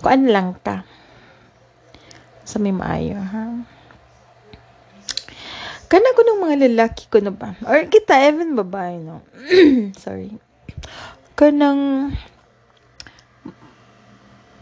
kuan 0.01 0.27
lang 0.29 0.55
ka 0.63 0.87
sa 2.45 2.57
may 2.61 2.73
maayo 2.73 3.17
ha 3.19 3.67
kana 5.95 6.11
ko 6.11 6.21
ng 6.27 6.43
mga 6.43 6.55
lalaki 6.67 7.07
ko 7.07 7.23
na 7.23 7.31
ba? 7.31 7.55
Or 7.63 7.87
kita 7.87 8.19
even 8.27 8.51
babae 8.51 8.99
no? 8.99 9.23
Sorry. 10.03 10.35
Kanang 11.39 12.11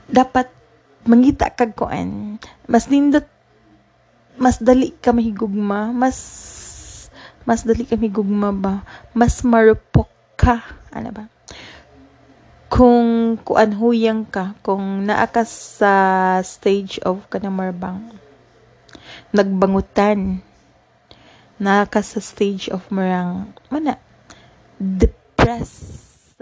dapat 0.06 0.54
mangita 1.10 1.50
kag 1.50 1.74
kuan 1.74 2.38
mas 2.70 2.86
nindot 2.86 3.26
mas 4.38 4.62
dali 4.62 4.94
ka 4.94 5.10
mahigugma 5.10 5.90
mas 5.90 6.22
mas 7.50 7.66
dali 7.66 7.82
ka 7.90 7.98
mahigugma 7.98 8.54
ba? 8.54 8.86
Mas 9.18 9.42
marupok 9.42 10.14
ka 10.38 10.62
ano 10.94 11.10
ba? 11.10 11.26
Kung 12.70 13.42
kuan 13.42 13.74
huyang 13.74 14.22
ka 14.30 14.54
kung 14.62 15.10
naa 15.10 15.26
sa 15.50 15.94
stage 16.46 17.02
of 17.02 17.26
kanang 17.34 17.58
marbang 17.58 18.22
nagbangutan 19.34 20.46
ka 21.88 22.04
sa 22.04 22.20
stage 22.20 22.68
of 22.70 22.84
marang 22.92 23.52
mana? 23.72 24.00
Depressed. 24.80 26.42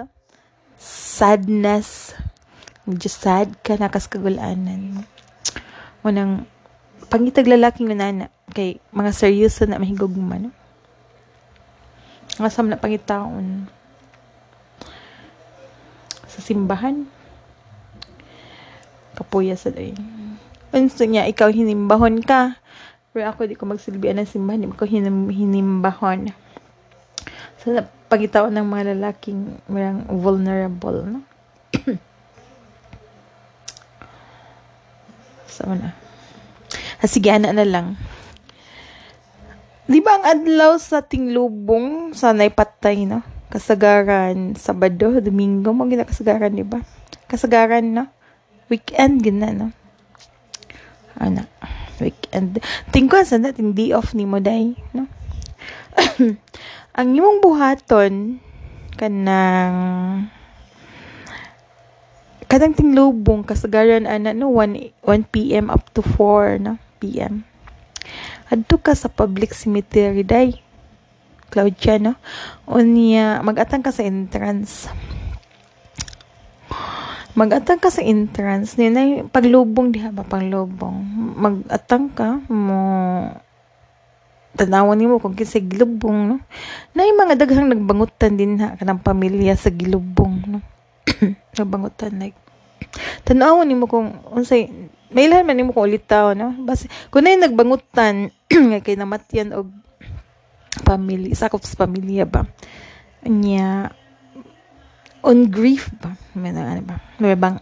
Sadness. 0.81 2.17
Medyo 2.89 3.09
sad 3.09 3.61
ka 3.61 3.77
nakas 3.77 4.09
kagulanan 4.09 5.05
mo 6.01 6.09
nang 6.09 6.49
pangitag 7.13 7.45
lalaking 7.45 7.93
nana 7.93 8.33
kay 8.57 8.81
mga 8.89 9.13
seryoso 9.13 9.69
na 9.69 9.77
mahigugma 9.77 10.41
no 10.41 10.49
Ngasam 12.41 12.71
na 12.71 12.79
pangitaon. 12.79 13.67
Sa 16.25 16.39
simbahan. 16.39 17.05
Kapuya 19.13 19.59
sa 19.59 19.69
day. 19.69 19.91
Unso 20.71 21.03
niya, 21.03 21.27
ikaw 21.27 21.51
hinimbahon 21.51 22.23
ka. 22.23 22.55
Pero 23.11 23.27
ako 23.27 23.43
di 23.47 23.59
ko 23.59 23.67
magsilbihan 23.67 24.23
ng 24.23 24.27
simbahan, 24.27 24.63
di 24.63 24.71
ko 24.71 24.87
hinim, 24.87 25.27
hinimbahon. 25.27 26.31
So, 27.59 27.75
pagitaon 28.07 28.55
ng 28.55 28.67
mga 28.67 28.95
lalaking 28.95 29.59
merang 29.67 30.07
vulnerable, 30.07 31.03
no? 31.03 31.19
Sama 35.51 35.75
na. 35.75 35.91
Ah, 37.03 37.09
sige, 37.11 37.27
ana 37.27 37.51
na 37.51 37.67
lang. 37.67 37.99
Di 39.91 39.99
ba 39.99 40.15
ang 40.15 40.25
adlaw 40.39 40.79
sa 40.79 41.03
tinglubong 41.03 42.15
sa 42.15 42.31
naipatay, 42.31 43.03
no? 43.03 43.19
kasagaran 43.51 44.55
Sabado, 44.55 45.19
Domingo 45.19 45.75
mo 45.75 45.83
gina 45.91 46.07
kasagaran 46.07 46.55
di 46.55 46.63
ba? 46.63 46.79
Kasagaran 47.27 47.83
no. 47.83 48.07
Weekend 48.71 49.19
gina 49.19 49.51
no. 49.51 49.75
Ana. 52.01 52.09
Weekend. 52.09 52.51
Tingko 52.89 53.21
sa 53.21 53.37
natin 53.37 53.77
day 53.77 53.93
off 53.93 54.17
ni 54.17 54.25
mo 54.25 54.41
day, 54.41 54.73
no. 54.97 55.05
ang 56.97 57.07
imong 57.13 57.39
buhaton 57.39 58.41
kanang 58.97 59.77
kadang 62.51 62.75
tinglubong 62.75 63.47
kasagaran 63.47 64.03
ana 64.03 64.35
no 64.35 64.51
1 64.51 64.91
1 65.07 65.31
PM 65.31 65.71
up 65.71 65.87
to 65.95 66.03
4 66.03 66.59
no 66.59 66.75
PM. 66.99 67.47
Adto 68.51 68.75
ka 68.81 68.91
sa 68.91 69.07
public 69.07 69.55
cemetery 69.55 70.25
day 70.25 70.59
Claudia, 71.51 71.99
no? 71.99 72.15
Unya, 72.63 73.43
mag-atang 73.43 73.83
ka 73.83 73.91
sa 73.91 74.07
entrance. 74.07 74.87
Mag-atang 77.37 77.79
ka 77.79 77.87
sa 77.87 78.03
entrance. 78.03 78.75
Ni 78.75 78.91
na 78.91 79.23
paglubong 79.27 79.91
diha 79.91 80.11
ba 80.11 80.27
panglubong. 80.27 81.01
Mag-atang 81.37 82.11
ka 82.11 82.43
mo 82.51 82.81
tanawan 84.51 84.99
nimo 84.99 85.15
kung 85.23 85.31
kinsa 85.31 85.63
gilubong 85.63 86.27
no. 86.27 86.35
Na 86.91 87.07
mga 87.07 87.39
daghang 87.39 87.71
nagbangutan 87.71 88.35
din 88.35 88.59
ha 88.59 88.75
kanang 88.75 88.99
pamilya 88.99 89.55
sa 89.55 89.71
gilubong 89.71 90.43
no. 90.43 90.59
nagbangutan 91.57 92.19
like 92.19 92.35
tanawon 93.23 93.63
nimo 93.63 93.87
kung 93.87 94.11
unsay 94.35 94.67
may 95.11 95.31
ilan 95.31 95.47
man 95.47 95.55
nimo 95.55 95.71
kung 95.71 95.87
ulitaw 95.87 96.35
no. 96.35 96.51
Basi 96.67 96.91
kun 97.07 97.23
na 97.23 97.47
nagbangutan 97.47 98.35
kay 98.83 98.99
namatyan 98.99 99.55
og 99.55 99.71
family, 100.83 101.35
sakop 101.35 101.63
sa 101.63 101.85
pamilya 101.85 102.27
ba. 102.27 102.47
Nya, 103.27 103.93
on 105.21 105.49
grief 105.49 105.89
ba? 105.97 106.13
May 106.37 106.53
ano 106.53 106.81
ba? 106.83 106.97
May 107.17 107.37
bang, 107.37 107.57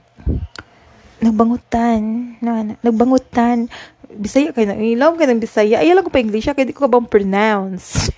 nagbangutan, 1.20 2.02
no, 2.40 2.50
ano, 2.56 2.72
nagbangutan, 2.80 3.68
Bisaya 4.10 4.50
kayo 4.50 4.66
na, 4.66 4.82
ilaw 4.82 5.14
ka 5.14 5.30
ng 5.30 5.38
Bisaya, 5.38 5.86
ay 5.86 5.94
lang 5.94 6.02
ko 6.02 6.10
pa 6.10 6.18
English, 6.18 6.50
kaya 6.50 6.66
di 6.66 6.74
ko 6.74 6.90
bang 6.90 7.06
pronounce. 7.06 8.10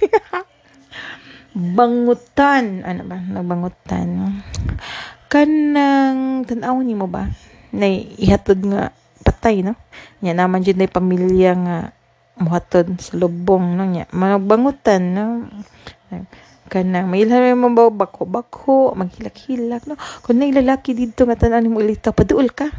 bangutan, 1.78 2.88
ano 2.88 3.02
ba, 3.04 3.20
nagbangutan. 3.20 4.40
Kanang, 5.28 6.48
tanawon 6.48 6.88
ni 6.88 6.96
mo 6.96 7.12
ba? 7.12 7.28
Na 7.76 7.92
ihatod 7.92 8.64
nga 8.72 8.96
patay, 9.20 9.68
no? 9.68 9.76
Nya 10.24 10.32
naman 10.32 10.64
dyan 10.64 10.80
na 10.80 10.88
pamilya 10.88 11.52
nga 11.60 11.78
muhatod 12.42 12.98
sa 12.98 13.14
lubong 13.22 13.78
no 13.78 13.86
nya 13.86 14.10
managbangutan 14.10 15.02
no 15.14 15.46
kanang 16.72 17.12
may 17.12 17.28
ilhan 17.28 17.60
mo 17.60 17.68
ba 17.76 17.92
bako 17.92 18.24
bako 18.24 18.96
maghilak-hilak 18.96 19.84
no? 19.92 20.00
Kun 20.24 20.40
na 20.40 20.48
lalaki 20.48 20.96
dito 20.96 21.28
nga 21.28 21.36
tanan 21.36 21.68
mo 21.68 21.84
ilita 21.84 22.16
paduol 22.16 22.48
ka. 22.56 22.72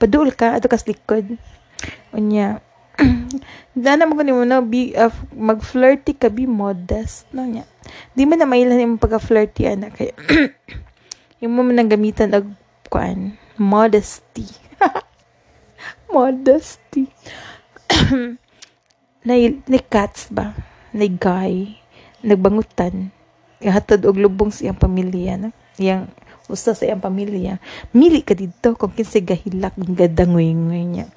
Paduol 0.00 0.32
ka 0.32 0.56
ato 0.56 0.72
kas 0.72 0.88
likod. 0.88 1.36
Unya 2.16 2.64
Dana 3.76 4.08
mo 4.08 4.16
kunin 4.16 4.32
mo 4.32 4.48
na 4.48 4.64
be 4.64 4.96
uh, 4.96 5.12
mag-flirty 5.36 6.16
ka 6.16 6.32
be 6.32 6.48
modest 6.48 7.28
no? 7.36 7.44
Nya 7.44 7.68
di 8.16 8.24
man 8.24 8.40
na 8.40 8.48
mailan 8.48 8.80
yung 8.80 8.96
pagka-flirty 8.96 9.68
ana 9.68 9.92
kay 9.92 10.16
yung 11.44 11.52
mo 11.52 11.60
man 11.60 11.84
gamitan 11.92 12.32
og 12.32 12.48
kuan 12.88 13.36
modesty. 13.60 14.48
Modesty. 16.14 17.10
Na, 19.26 19.34
ni 19.36 19.80
cats 19.90 20.32
ba? 20.32 20.56
Na 20.94 21.04
guy 21.04 21.76
nagbangutan. 22.22 23.12
Ihatod 23.58 24.06
og 24.06 24.16
lubong 24.18 24.54
sa 24.54 24.70
iyang 24.70 24.78
pamilya 24.78 25.34
no? 25.34 25.50
Iyang 25.78 26.06
usa 26.46 26.74
sa 26.74 26.86
iyang 26.86 27.02
pamilya. 27.02 27.58
Mili 27.90 28.22
ka 28.22 28.38
dito 28.38 28.78
kung 28.78 28.94
kinsay 28.94 29.22
gahilak 29.22 29.74
gadangoy 29.74 30.54
niya. 30.54 31.10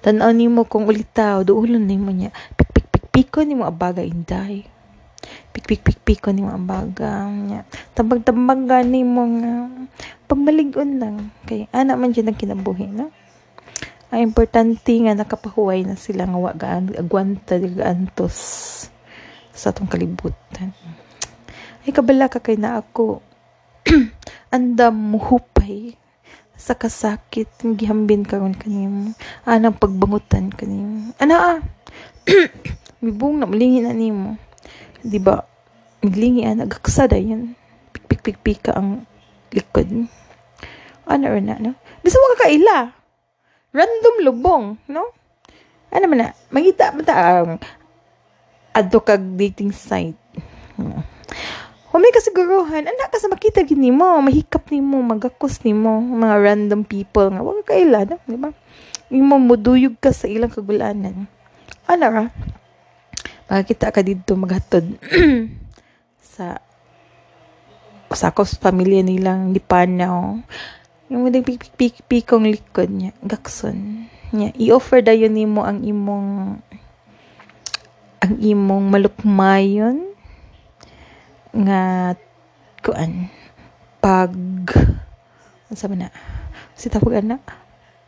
Tan-aw 0.00 0.32
nimo 0.32 0.64
kung 0.68 0.88
ulitaw 0.88 1.44
duulon 1.44 1.84
nimo 1.84 2.12
niya. 2.12 2.32
Pik 2.56 2.70
pik 2.72 2.86
pik 2.92 3.06
piko 3.12 3.40
nimo 3.44 3.64
abaga 3.64 4.04
inday. 4.04 4.64
Pik 5.52 5.64
pik 5.64 5.80
pik 5.84 5.98
piko 6.04 6.28
nimo 6.32 6.52
abaga 6.52 7.28
niya. 7.28 7.64
Tabag 7.96 8.24
tabag 8.24 8.64
nimo 8.84 9.22
nga 9.40 9.52
pagmalig-on 10.28 10.90
lang. 11.00 11.16
Kay 11.48 11.68
ana 11.72 11.96
man 11.96 12.12
dyan 12.12 12.32
ang 12.32 12.38
kinabuhi 12.38 12.88
no? 12.88 13.12
Ang 14.10 14.26
importante 14.26 14.90
nga 14.90 15.14
nakapahuway 15.14 15.86
na 15.86 15.94
sila 15.94 16.26
nga 16.26 16.38
wa 16.38 16.50
gaan 16.50 16.90
agwanta 16.98 17.62
di 17.62 17.78
antos 17.78 18.90
sa 19.60 19.76
atong 19.76 19.92
kalibutan. 19.92 20.72
Ay 21.84 21.92
kabala 21.92 22.32
ka 22.32 22.40
kay 22.40 22.56
na 22.56 22.80
ako. 22.80 23.20
Andam 24.56 24.96
muhupay 25.12 26.00
sa 26.56 26.72
kasakit 26.72 27.52
ng 27.60 27.76
gihambin 27.76 28.24
karon 28.24 28.56
kanimo. 28.56 29.12
Anang 29.44 29.76
pagbangutan 29.76 30.48
kanimo. 30.48 31.12
Ana 31.20 31.36
ah. 31.36 31.58
Mibong 33.04 33.36
na 33.36 33.44
malingi 33.44 33.84
na 33.84 33.92
nimo. 33.92 34.40
Di 35.04 35.20
ba? 35.20 35.44
Miglingi 36.00 36.48
ana 36.48 36.64
gaksada 36.64 37.20
yan. 37.20 37.52
Pik 37.92 38.04
pik 38.08 38.20
pik 38.24 38.38
pika 38.40 38.72
ang 38.72 39.04
likod. 39.52 40.08
Ano 41.04 41.26
na 41.36 41.60
no? 41.60 41.76
Bisa 42.00 42.16
mo 42.16 42.32
kakaila 42.36 43.00
random 43.70 44.16
lubong, 44.26 44.64
no? 44.90 45.14
Ano 45.90 46.04
man 46.06 46.18
na, 46.22 46.28
magita 46.54 46.94
ta 47.02 47.42
ang 47.42 47.58
adto 48.70 49.02
kag 49.02 49.22
dating 49.36 49.74
site. 49.74 50.18
Hmm. 50.78 51.02
Humay 51.90 52.14
kasiguruhan, 52.14 52.86
anak 52.86 53.10
ka 53.10 53.18
sa 53.18 53.26
makita 53.26 53.66
gini 53.66 53.90
mo, 53.90 54.22
mahikap 54.22 54.70
ni 54.70 54.78
mo, 54.78 55.02
magakos 55.02 55.58
ni 55.66 55.74
mo, 55.74 55.98
mga 55.98 56.38
random 56.38 56.86
people 56.86 57.26
nga, 57.34 57.42
wag 57.42 57.66
kaila, 57.66 58.06
no? 58.06 58.16
di 58.30 58.38
ba? 58.38 58.54
Imo 59.10 59.42
muduyog 59.42 59.98
ka 59.98 60.14
sa 60.14 60.30
ilang 60.30 60.54
kagulanan. 60.54 61.26
Ano 61.90 62.06
ra? 62.06 62.24
Makakita 63.50 63.90
ka 63.90 64.06
dito 64.06 64.38
maghatod 64.38 64.86
sa 66.38 66.62
sakos 68.14 68.54
pamilya 68.54 69.02
nilang 69.02 69.50
lipanaw. 69.50 70.38
Yung 71.10 71.22
mga 71.26 71.42
pikong 72.06 72.46
likod 72.46 72.86
niya, 72.86 73.10
gakson. 73.26 74.06
Niya, 74.30 74.54
i-offer 74.54 75.02
dayon 75.02 75.34
nimo 75.34 75.66
ang 75.66 75.82
imong 75.82 76.62
ang 78.20 78.36
imong 78.36 78.92
malukmayon 78.92 80.12
nga 81.56 82.14
kuan 82.84 83.32
pag 84.00 84.32
sa 85.72 85.88
na 85.88 86.12
si 86.76 86.92
tawag 86.92 87.24
ana? 87.24 87.40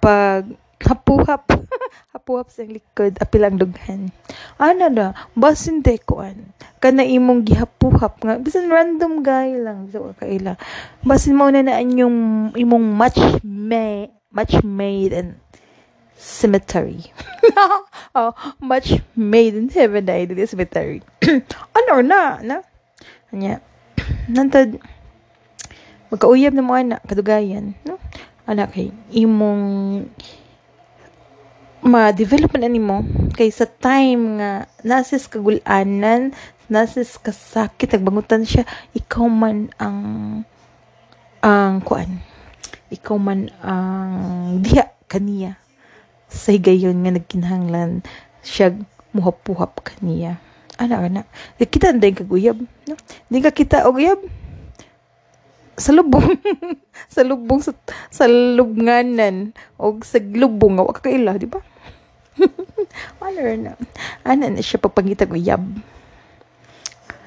Pag 0.03 0.53
hapuhap 0.83 1.47
hapuhap 2.13 2.53
sa 2.53 2.67
likod 2.67 3.17
apilang 3.23 3.57
dughan. 3.57 4.13
Ana 4.61 4.93
na 4.93 5.07
basin 5.33 5.81
de 5.81 5.97
kuan. 5.97 6.53
Kana 6.83 7.07
imong 7.07 7.47
gihapuhap 7.47 8.21
nga 8.21 8.37
bisan 8.37 8.69
random 8.69 9.25
guy 9.25 9.57
lang 9.57 9.89
ka 9.89 10.27
kaila 10.27 10.59
basin 11.07 11.39
mo 11.39 11.49
na 11.49 11.65
na 11.65 11.81
yung 11.81 12.51
imong 12.53 12.87
match 12.99 13.21
made 13.47 14.13
match 14.33 14.59
made 14.65 15.13
and 15.15 15.42
cemetery. 16.23 17.11
Oh 18.15 18.37
much 18.61 19.01
made 19.17 19.57
in 19.57 19.73
heaven 19.73 20.05
na 20.05 20.21
in 20.21 20.47
cemetery. 20.47 21.03
Ano 21.77 22.05
na 22.05 22.39
na. 22.45 22.63
Anya 23.35 23.59
nantad 24.33 24.79
magkauyab 26.13 26.53
na 26.55 26.63
mo 26.63 26.77
anak 26.77 27.01
kadugayan 27.09 27.75
no? 27.89 27.97
Anak 28.45 28.77
kay 28.77 28.93
imong 29.11 29.65
ma-develop 31.83 32.55
na 32.61 32.71
nimo 32.71 33.03
kay 33.35 33.51
sa 33.51 33.67
time 33.67 34.39
nga 34.39 34.71
nasis 34.87 35.27
kagulanan 35.27 36.31
nasis 36.71 37.19
kasakit 37.19 37.97
nagbangutan 37.97 38.47
siya 38.47 38.63
ikaw 38.95 39.27
man 39.27 39.73
ang 39.81 39.99
ang 41.43 41.81
kuan. 41.83 42.23
Ikaw 42.93 43.17
man 43.17 43.49
ang 43.65 44.61
diha 44.61 44.93
kaniya 45.09 45.62
sa 46.33 46.57
higayon 46.57 46.97
nga 47.05 47.13
nagkinahanglan 47.13 48.01
siya 48.41 48.73
muhap-puhap 49.13 49.85
kaniya 49.85 50.41
ana 50.81 51.05
ana 51.05 51.23
di 51.61 51.69
kita 51.69 51.93
anday 51.93 52.17
kaguyab 52.17 52.59
no? 52.89 52.95
Di 53.29 53.39
ka 53.45 53.53
kita 53.53 53.85
og 53.85 54.01
uyab 54.01 54.21
sa 55.77 55.93
lubong 55.93 56.37
sa 57.15 57.21
lubong 57.25 57.61
sa, 57.61 57.73
sa 58.09 58.25
lubnganan 58.29 59.53
o 59.77 60.01
sa 60.01 60.19
lubong 60.21 60.81
nga 60.81 60.97
ka 60.97 61.13
kaila 61.13 61.37
di 61.37 61.49
ba? 61.49 61.61
Ano 63.23 63.41
na 63.57 63.73
ana 64.25 64.49
na 64.49 64.65
siya 64.65 64.81
pagpangitag 64.81 65.31
uyab 65.31 65.63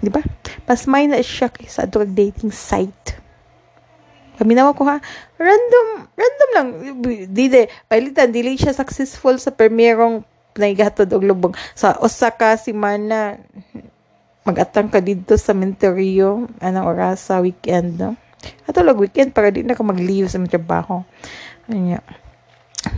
di 0.02 0.10
ba? 0.10 0.22
Mas 0.66 0.90
may 0.90 1.06
na 1.06 1.22
siya 1.22 1.54
sa 1.70 1.86
ato 1.86 2.02
dating 2.04 2.52
site 2.52 3.25
Paminawa 4.36 4.76
ko 4.76 4.84
ha, 4.88 5.00
random, 5.40 5.88
random 6.12 6.50
lang. 6.52 6.68
Di 7.32 7.46
de, 7.48 7.72
palitan, 7.88 8.32
dili 8.32 8.60
siya 8.60 8.76
successful 8.76 9.40
sa 9.40 9.56
permerong 9.56 10.24
naigatod 10.56 11.08
og 11.16 11.24
lubong. 11.24 11.54
Sa 11.76 11.96
Osaka, 12.00 12.56
si 12.60 12.72
Mana, 12.72 13.40
magatang 14.48 14.92
ka 14.92 15.00
dito 15.00 15.36
sa 15.36 15.56
Mentorio, 15.56 16.48
anong 16.60 16.88
oras 16.88 17.32
sa 17.32 17.40
weekend, 17.40 18.00
no? 18.00 18.16
Ato 18.70 18.86
lang 18.86 19.00
weekend 19.00 19.34
para 19.34 19.50
di 19.50 19.66
na 19.66 19.74
ka 19.74 19.82
mag-leave 19.82 20.30
sa 20.30 20.38
trabaho. 20.46 21.02
Anya. 21.66 22.04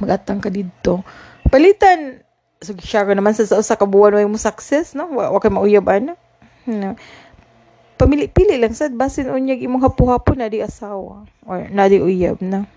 Magatang 0.04 0.43
ka 0.43 0.52
dito. 0.52 1.02
Palitan, 1.47 2.19
so 2.60 2.76
siya 2.76 3.08
naman 3.08 3.32
sa, 3.32 3.47
sa 3.47 3.62
usa 3.62 3.80
ka 3.80 3.88
buwan 3.88 4.28
mo 4.28 4.36
success, 4.36 4.91
no? 4.97 5.08
Wa, 5.13 5.32
wa 5.32 5.39
kay 5.39 5.54
mauyab. 5.54 5.88
No 6.04 6.13
pamili-pili 7.98 8.62
lang 8.62 8.78
sad 8.78 8.94
basin 8.94 9.34
unyag 9.34 9.60
imong 9.60 9.82
hapo-hapo 9.82 10.38
na 10.38 10.48
di 10.48 10.62
asawa. 10.62 11.26
Or 11.44 11.66
na 11.74 11.90
di 11.90 11.98
uyab 11.98 12.40
na. 12.40 12.70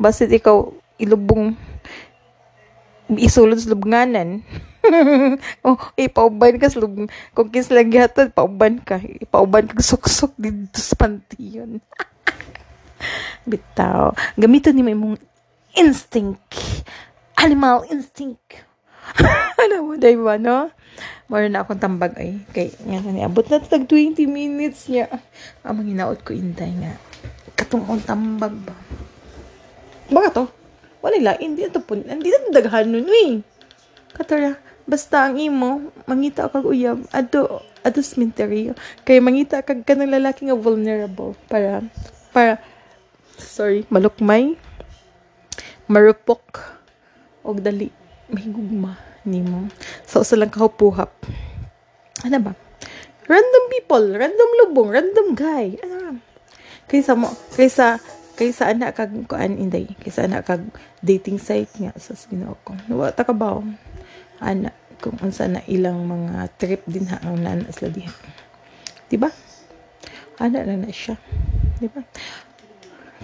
Basin 0.00 0.32
ikaw 0.32 0.72
ilubong 0.96 1.54
isulod 3.12 3.60
sa 3.60 3.70
lubnganan. 3.70 4.40
Oh 5.62 5.78
ipauban 5.94 6.58
ka 6.58 6.66
sa 6.66 6.82
lub 6.82 7.06
kung 7.38 7.48
kis 7.54 7.70
lang 7.70 7.94
gihatod 7.94 8.34
pauban 8.34 8.82
ka. 8.82 8.98
Ipauban 8.98 9.70
ka 9.70 9.78
suksok 9.78 10.34
dito 10.34 10.74
sa 10.82 10.98
pantiyon. 10.98 11.78
Bitaw. 13.48 14.10
Gamiton 14.34 14.74
ni 14.74 14.82
imong 14.82 15.22
instinct. 15.78 16.58
Animal 17.38 17.86
instinct 17.94 18.71
ano 19.62 19.74
mo, 19.86 19.94
diba, 19.98 20.38
no? 20.38 20.70
Mara 21.26 21.48
na 21.48 21.64
akong 21.64 21.80
tambag 21.80 22.14
ay. 22.20 22.44
Kay, 22.52 22.72
nga 22.76 23.00
ni 23.08 23.24
abot 23.24 23.44
na 23.46 23.62
tag 23.62 23.88
20 23.88 24.28
minutes 24.28 24.92
niya. 24.92 25.08
Ang 25.64 25.80
ah, 25.80 25.86
hinaot 25.86 26.20
ko 26.22 26.36
intay 26.36 26.70
nga. 26.76 26.94
Katong 27.56 27.84
akong 27.88 28.04
tambag 28.04 28.54
ba? 28.62 28.76
Baka 30.12 30.28
to? 30.32 30.44
Wala 31.02 31.16
la, 31.18 31.32
hindi 31.40 31.64
na 31.66 31.72
to 31.72 31.82
po. 31.82 31.96
Hindi 31.98 32.28
na 32.30 32.52
daghan 32.52 32.92
nun, 32.92 33.08
eh. 33.08 33.42
Katora, 34.12 34.54
basta 34.84 35.26
ang 35.26 35.40
imo, 35.40 35.90
mangita 36.04 36.52
kag 36.52 36.68
uyab, 36.68 37.08
ato, 37.10 37.64
ato 37.80 37.98
cemetery. 38.04 38.70
Kaya 39.02 39.18
mangita 39.24 39.64
kag 39.64 39.88
kanang 39.88 40.12
lalaki 40.12 40.46
nga 40.46 40.58
vulnerable. 40.58 41.32
Para, 41.48 41.80
para, 42.30 42.60
sorry, 43.40 43.88
malukmay, 43.88 44.54
marupok, 45.88 46.60
og 47.42 47.58
dali, 47.64 47.90
mahigugma 48.32 48.96
nimo 49.22 49.68
sa 50.08 50.24
usa 50.24 50.34
lang 50.34 50.50
kahupuhap. 50.50 51.12
Ano 52.26 52.38
ba? 52.40 52.52
Random 53.28 53.64
people. 53.70 54.04
Random 54.18 54.50
lubong. 54.64 54.90
Random 54.90 55.28
guy. 55.36 55.78
Ano 55.84 56.18
kaysa 56.92 57.16
mo 57.16 57.32
kaysa 57.56 57.96
kaysa 58.36 58.68
anak 58.68 58.92
kag 58.92 59.12
kuan 59.24 59.56
inday 59.56 59.88
kaysa 59.96 60.28
anak 60.28 60.44
kag 60.44 60.60
dating 61.00 61.40
site 61.40 61.72
nga 61.80 61.96
sa 61.96 62.12
Ginoo 62.12 62.58
ko. 62.66 62.76
Wa 62.92 63.08
ta 63.14 63.24
ka 63.24 63.32
ba? 63.32 63.64
Ana 64.42 64.74
kung 65.00 65.16
unsa 65.24 65.48
na 65.48 65.64
ilang 65.64 66.04
mga 66.04 66.52
trip 66.60 66.84
din 66.84 67.08
ha 67.08 67.16
ang 67.24 67.40
nana 67.40 67.64
sila 67.72 67.88
diha. 67.88 68.12
Di 69.08 69.16
ba? 69.16 69.32
Ana 70.36 70.68
na 70.68 70.76
na 70.76 70.92
siya. 70.92 71.16
Di 71.80 71.88
ba? 71.88 72.04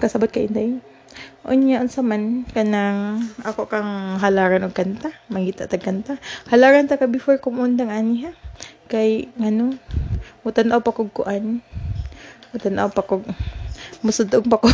Kasabot 0.01 0.33
kay 0.33 0.49
inday 0.49 0.79
Unya 1.49 1.81
unsa 1.81 2.05
man 2.05 2.45
kanang 2.53 3.25
ako 3.41 3.73
kang 3.73 4.21
halaran 4.21 4.69
og 4.69 4.77
kanta, 4.77 5.15
mangita 5.33 5.65
tag 5.65 5.81
kanta. 5.81 6.21
Halaran 6.53 6.91
ta 6.91 7.01
ka 7.01 7.09
before 7.09 7.41
kumundang 7.41 7.89
ani 7.89 8.29
ha. 8.29 8.33
Kay 8.89 9.33
ngano, 9.37 9.77
mutan-aw 10.45 10.81
pa 10.85 10.93
kog 10.93 11.13
kuan. 11.13 11.65
Mutan-aw 12.53 12.93
pa 12.93 13.01
kog 13.01 13.25
musudog 14.03 14.45
pa 14.47 14.61
ko. 14.61 14.69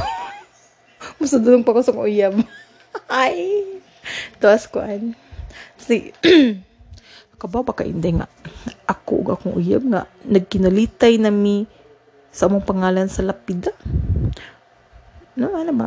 musudog 1.20 1.62
pa 1.62 1.74
ko 1.74 1.80
sa 1.82 1.94
uyab. 1.94 2.34
Ay. 3.08 3.64
Tuas 4.42 4.68
kuan. 4.68 5.16
Si 5.80 6.12
kabaw 7.40 7.62
pa 7.62 7.76
ka 7.76 7.84
hindi 7.84 8.16
nga 8.16 8.28
ako 8.88 9.12
ug 9.20 9.28
akong 9.36 9.54
uyab 9.60 9.84
nga 9.84 10.02
nagkinalitay 10.24 11.20
na 11.20 11.28
mi 11.28 11.68
sa 12.34 12.48
among 12.48 12.66
pangalan 12.66 13.06
sa 13.06 13.22
lapida. 13.22 13.70
No, 15.34 15.50
ano 15.54 15.72
ba? 15.74 15.86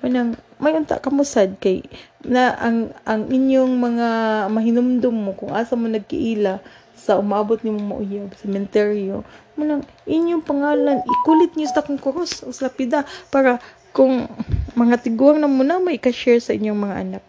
Manang 0.00 0.36
may 0.60 0.76
unta 0.76 1.00
kamusad 1.00 1.56
kay 1.60 1.84
na 2.24 2.52
ang 2.56 2.92
ang 3.04 3.28
inyong 3.28 3.72
mga 3.80 4.08
mahinumdum 4.52 5.12
mo 5.12 5.32
kung 5.36 5.52
asa 5.52 5.76
mo 5.76 5.88
nagkiila 5.88 6.60
sa 6.96 7.16
umabot 7.16 7.56
ni 7.64 7.72
mo 7.72 7.96
mauyab 7.96 8.32
sa 8.36 8.44
cementerio. 8.44 9.24
Manang 9.56 9.88
inyong 10.04 10.44
pangalan 10.44 11.00
ikulit 11.00 11.56
niyo 11.56 11.72
sa 11.72 11.80
kong 11.80 12.00
cross 12.00 12.44
o 12.44 12.52
sa 12.52 12.68
lapida 12.68 13.08
para 13.32 13.56
kung 13.96 14.28
mga 14.76 15.00
tiguang 15.00 15.40
na 15.40 15.48
muna 15.48 15.80
may 15.80 15.96
ka-share 15.96 16.40
sa 16.40 16.52
inyong 16.52 16.80
mga 16.80 16.96
anak 16.96 17.24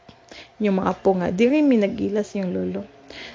inyong 0.59 0.77
mga 0.77 0.89
apo 0.91 1.09
nga. 1.17 1.27
Diri 1.31 1.63
mi 1.63 1.79
nagilas 1.79 2.35
yung 2.35 2.51
lolo. 2.51 2.83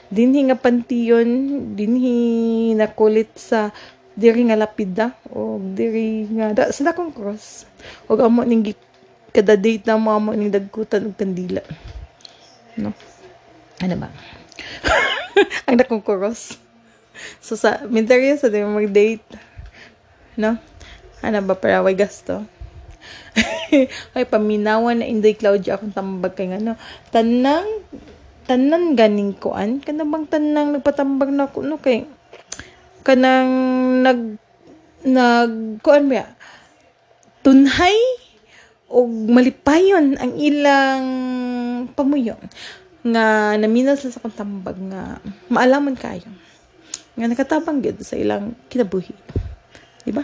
Dinhi 0.08 0.48
nga 0.48 0.56
pantiyon 0.56 1.28
dinhi 1.76 2.72
nakulit 2.72 3.32
sa 3.36 3.74
diri 4.16 4.48
nga 4.48 4.56
lapida 4.56 5.12
o 5.28 5.60
diri 5.60 6.24
nga 6.32 6.56
da, 6.56 6.62
sa 6.72 6.88
dakong 6.88 7.12
cross. 7.12 7.68
Og 8.08 8.16
amo 8.24 8.40
ning 8.46 8.64
kada 9.36 9.52
date 9.52 9.84
na 9.84 10.00
mo 10.00 10.16
amo 10.16 10.32
ning 10.32 10.48
dagkutan 10.48 11.12
og 11.12 11.20
kandila. 11.20 11.60
No? 12.80 12.96
Ano 13.84 13.94
ba? 14.00 14.08
Ang 15.68 15.76
dakong 15.76 16.00
kuros 16.00 16.56
so 17.40 17.56
sa 17.56 17.84
minterya 17.84 18.40
sa 18.40 18.48
di 18.48 18.64
mag-date. 18.64 19.24
No? 20.40 20.56
Ano 21.20 21.44
ba 21.44 21.52
para 21.52 21.84
way 21.84 21.92
gasto? 21.92 22.48
Ay 24.16 24.24
paminawan 24.24 25.04
na 25.04 25.08
inday 25.08 25.36
Claudia 25.36 25.76
akong 25.76 25.92
tambag 25.92 26.32
kay 26.32 26.48
ano 26.48 26.80
tanang 27.12 27.68
tanan 28.48 28.96
ganing 28.96 29.36
kuan? 29.36 29.84
Kana 29.84 30.08
bang 30.08 30.24
tanang 30.24 30.72
nagpatambag 30.72 31.28
na 31.28 31.52
ko 31.52 31.60
no? 31.60 31.76
Kay 31.76 32.08
kanang 33.04 33.52
nag 34.00 34.40
nag 35.04 35.84
kuan 35.84 36.08
ba 36.08 36.32
tunhay 37.44 37.94
og 38.86 39.10
malipayon 39.10 40.14
ang 40.14 40.32
ilang 40.38 41.06
pamuyo 41.98 42.38
nga 43.06 43.54
naminaw 43.58 43.98
sa 43.98 44.22
kontambag 44.22 44.78
nga 44.90 45.18
maalaman 45.50 45.94
kayo. 45.98 46.26
Nga 47.18 47.26
nakatabang 47.30 47.82
gid 47.82 47.98
sa 48.02 48.18
ilang 48.18 48.54
kinabuhi. 48.70 49.14
Di 50.06 50.10
ba? 50.14 50.22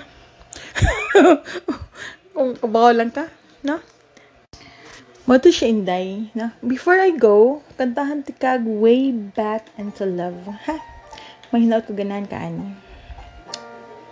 Kung 2.35 2.55
kabaw 2.59 2.94
lang 2.94 3.11
ka 3.11 3.27
no? 3.66 3.79
Mo 5.27 5.38
to 5.38 5.51
siya 5.51 5.70
inday 5.70 6.31
no? 6.35 6.51
Before 6.62 6.98
I 6.98 7.14
go 7.14 7.62
kantahan 7.79 8.27
ti 8.27 8.35
kag 8.35 8.62
way 8.66 9.11
back 9.11 9.70
into 9.79 10.07
love. 10.07 10.38
Ha? 10.66 10.79
Mahinaw 11.51 11.83
ko 11.83 11.94
ganahan 11.94 12.27
ka 12.31 12.38
ani. 12.38 12.79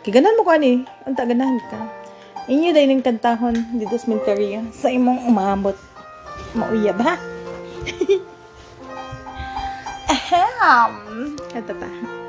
Kay 0.07 0.15
ganahan 0.15 0.39
mo 0.39 0.47
ko 0.47 0.55
ani. 0.55 0.83
Unta 1.07 1.27
ganahan 1.27 1.59
ka 1.71 2.00
Inyo 2.49 2.71
dahil 2.73 2.97
ng 2.97 3.05
kantahon 3.05 3.57
dito 3.77 3.99
sa 3.99 4.07
Milteria 4.09 4.65
sa 4.73 4.89
imong 4.89 5.29
umabot. 5.29 5.77
Mauyab 6.57 6.99
ha? 7.05 7.15
Ahem. 10.15 10.93
Ito 11.53 11.73
ta. 11.75 12.20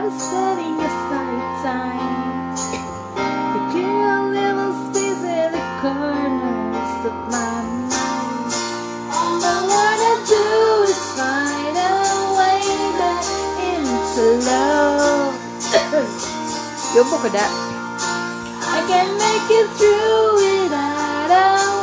Wait, 0.00 0.06
I've 0.06 0.12
been 0.12 0.18
setting 0.18 0.80
aside 0.80 1.62
time 1.62 2.56
clear 3.70 4.08
a 4.08 4.30
little 4.30 4.72
space 4.88 5.24
in 5.24 5.52
the 5.52 5.64
corners 5.80 7.04
of 7.04 7.16
my 7.28 7.60
mind. 7.92 8.52
All 9.12 9.40
I 9.44 9.58
wanna 9.72 10.14
do 10.24 10.44
is 10.88 11.02
find 11.18 11.76
a 11.76 11.92
way 12.38 12.64
back 12.96 13.26
into 13.60 14.24
love. 14.48 15.34
Yo 16.94 17.04
po 17.04 17.16
kada. 17.20 17.44
I 18.72 18.80
can 18.88 19.08
make 19.20 19.50
it 19.52 19.68
through 19.76 20.40
without 20.40 21.30
a 21.30 21.79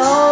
Oh. 0.00 0.27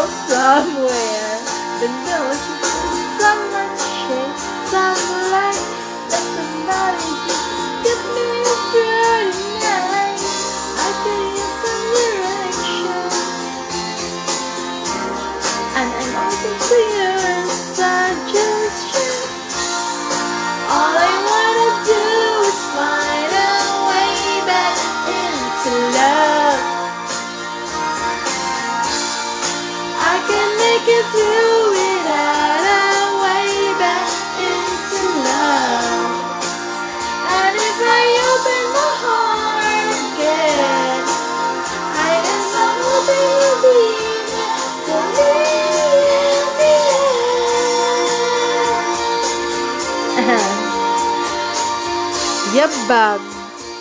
Yabag. 52.87 53.19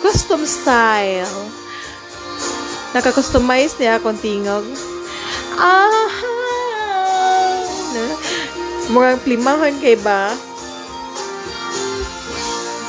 Custom 0.02 0.42
style. 0.42 1.38
Naka-customize 2.90 3.78
niya 3.78 4.02
akong 4.02 4.18
tingog. 4.18 4.66
Ah! 5.54 6.10
Murang 8.90 9.22
plimahon 9.22 9.78
kay 9.78 9.94
ba? 10.02 10.34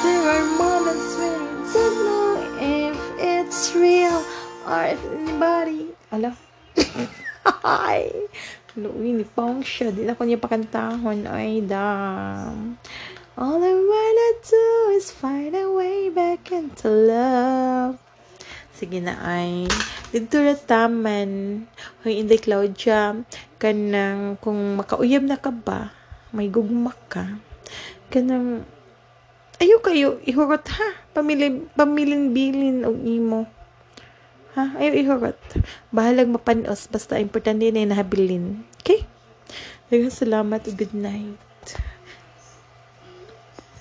There 0.02 0.26
are 0.26 0.46
moments 0.58 1.22
when 1.22 1.38
you 1.38 1.54
don't 1.70 1.98
know 2.02 2.34
if 2.66 2.98
it's 3.22 3.78
real 3.78 4.18
or 4.66 4.90
if 4.90 5.02
anybody... 5.14 5.94
Ala? 6.10 6.34
Ay! 7.62 8.10
Luwi 8.74 9.22
ni 9.22 9.26
Pong 9.38 9.62
siya. 9.62 9.94
Di 9.94 10.02
na 10.02 10.18
ko 10.18 10.26
niya 10.26 10.42
pakantahon. 10.42 11.30
Ay, 11.30 11.62
damn. 11.62 12.82
All 13.38 13.62
I 13.62 13.70
wanna 13.70 14.30
do 14.42 14.66
is 14.98 15.14
find 15.14 15.54
a 15.54 15.70
way 15.70 16.10
back 16.10 16.50
into 16.50 16.90
love. 16.90 18.02
Sige 18.74 18.98
na 18.98 19.14
ay. 19.22 19.70
Dito 20.10 20.42
na 20.42 20.58
taman. 20.58 21.62
Hoy, 22.02 22.18
Inday 22.18 22.42
Claudia. 22.42 23.14
Kanang, 23.62 24.42
kung 24.42 24.82
makauyab 24.82 25.22
na 25.22 25.38
ka 25.38 25.54
ba, 25.54 25.94
may 26.34 26.50
gugmak 26.50 26.98
ka. 27.14 27.38
Kanang, 28.10 28.66
ayo 29.62 29.86
kayo, 29.86 30.18
ihurot 30.26 30.66
ha. 30.74 30.98
Pamilin, 31.14 31.70
pamilin-bilin 31.78 32.90
og 32.90 32.98
imo. 33.06 33.46
Ha? 34.58 34.82
Ayaw 34.82 34.98
ihurot. 34.98 35.38
Bahalag 35.94 36.26
mapanos. 36.26 36.90
Basta 36.90 37.22
importante 37.22 37.70
na 37.70 37.86
nahabilin. 37.86 38.66
Okay? 38.82 39.06
Daghang 39.94 40.10
salamat. 40.10 40.66
Good 40.74 40.98
night. 40.98 41.47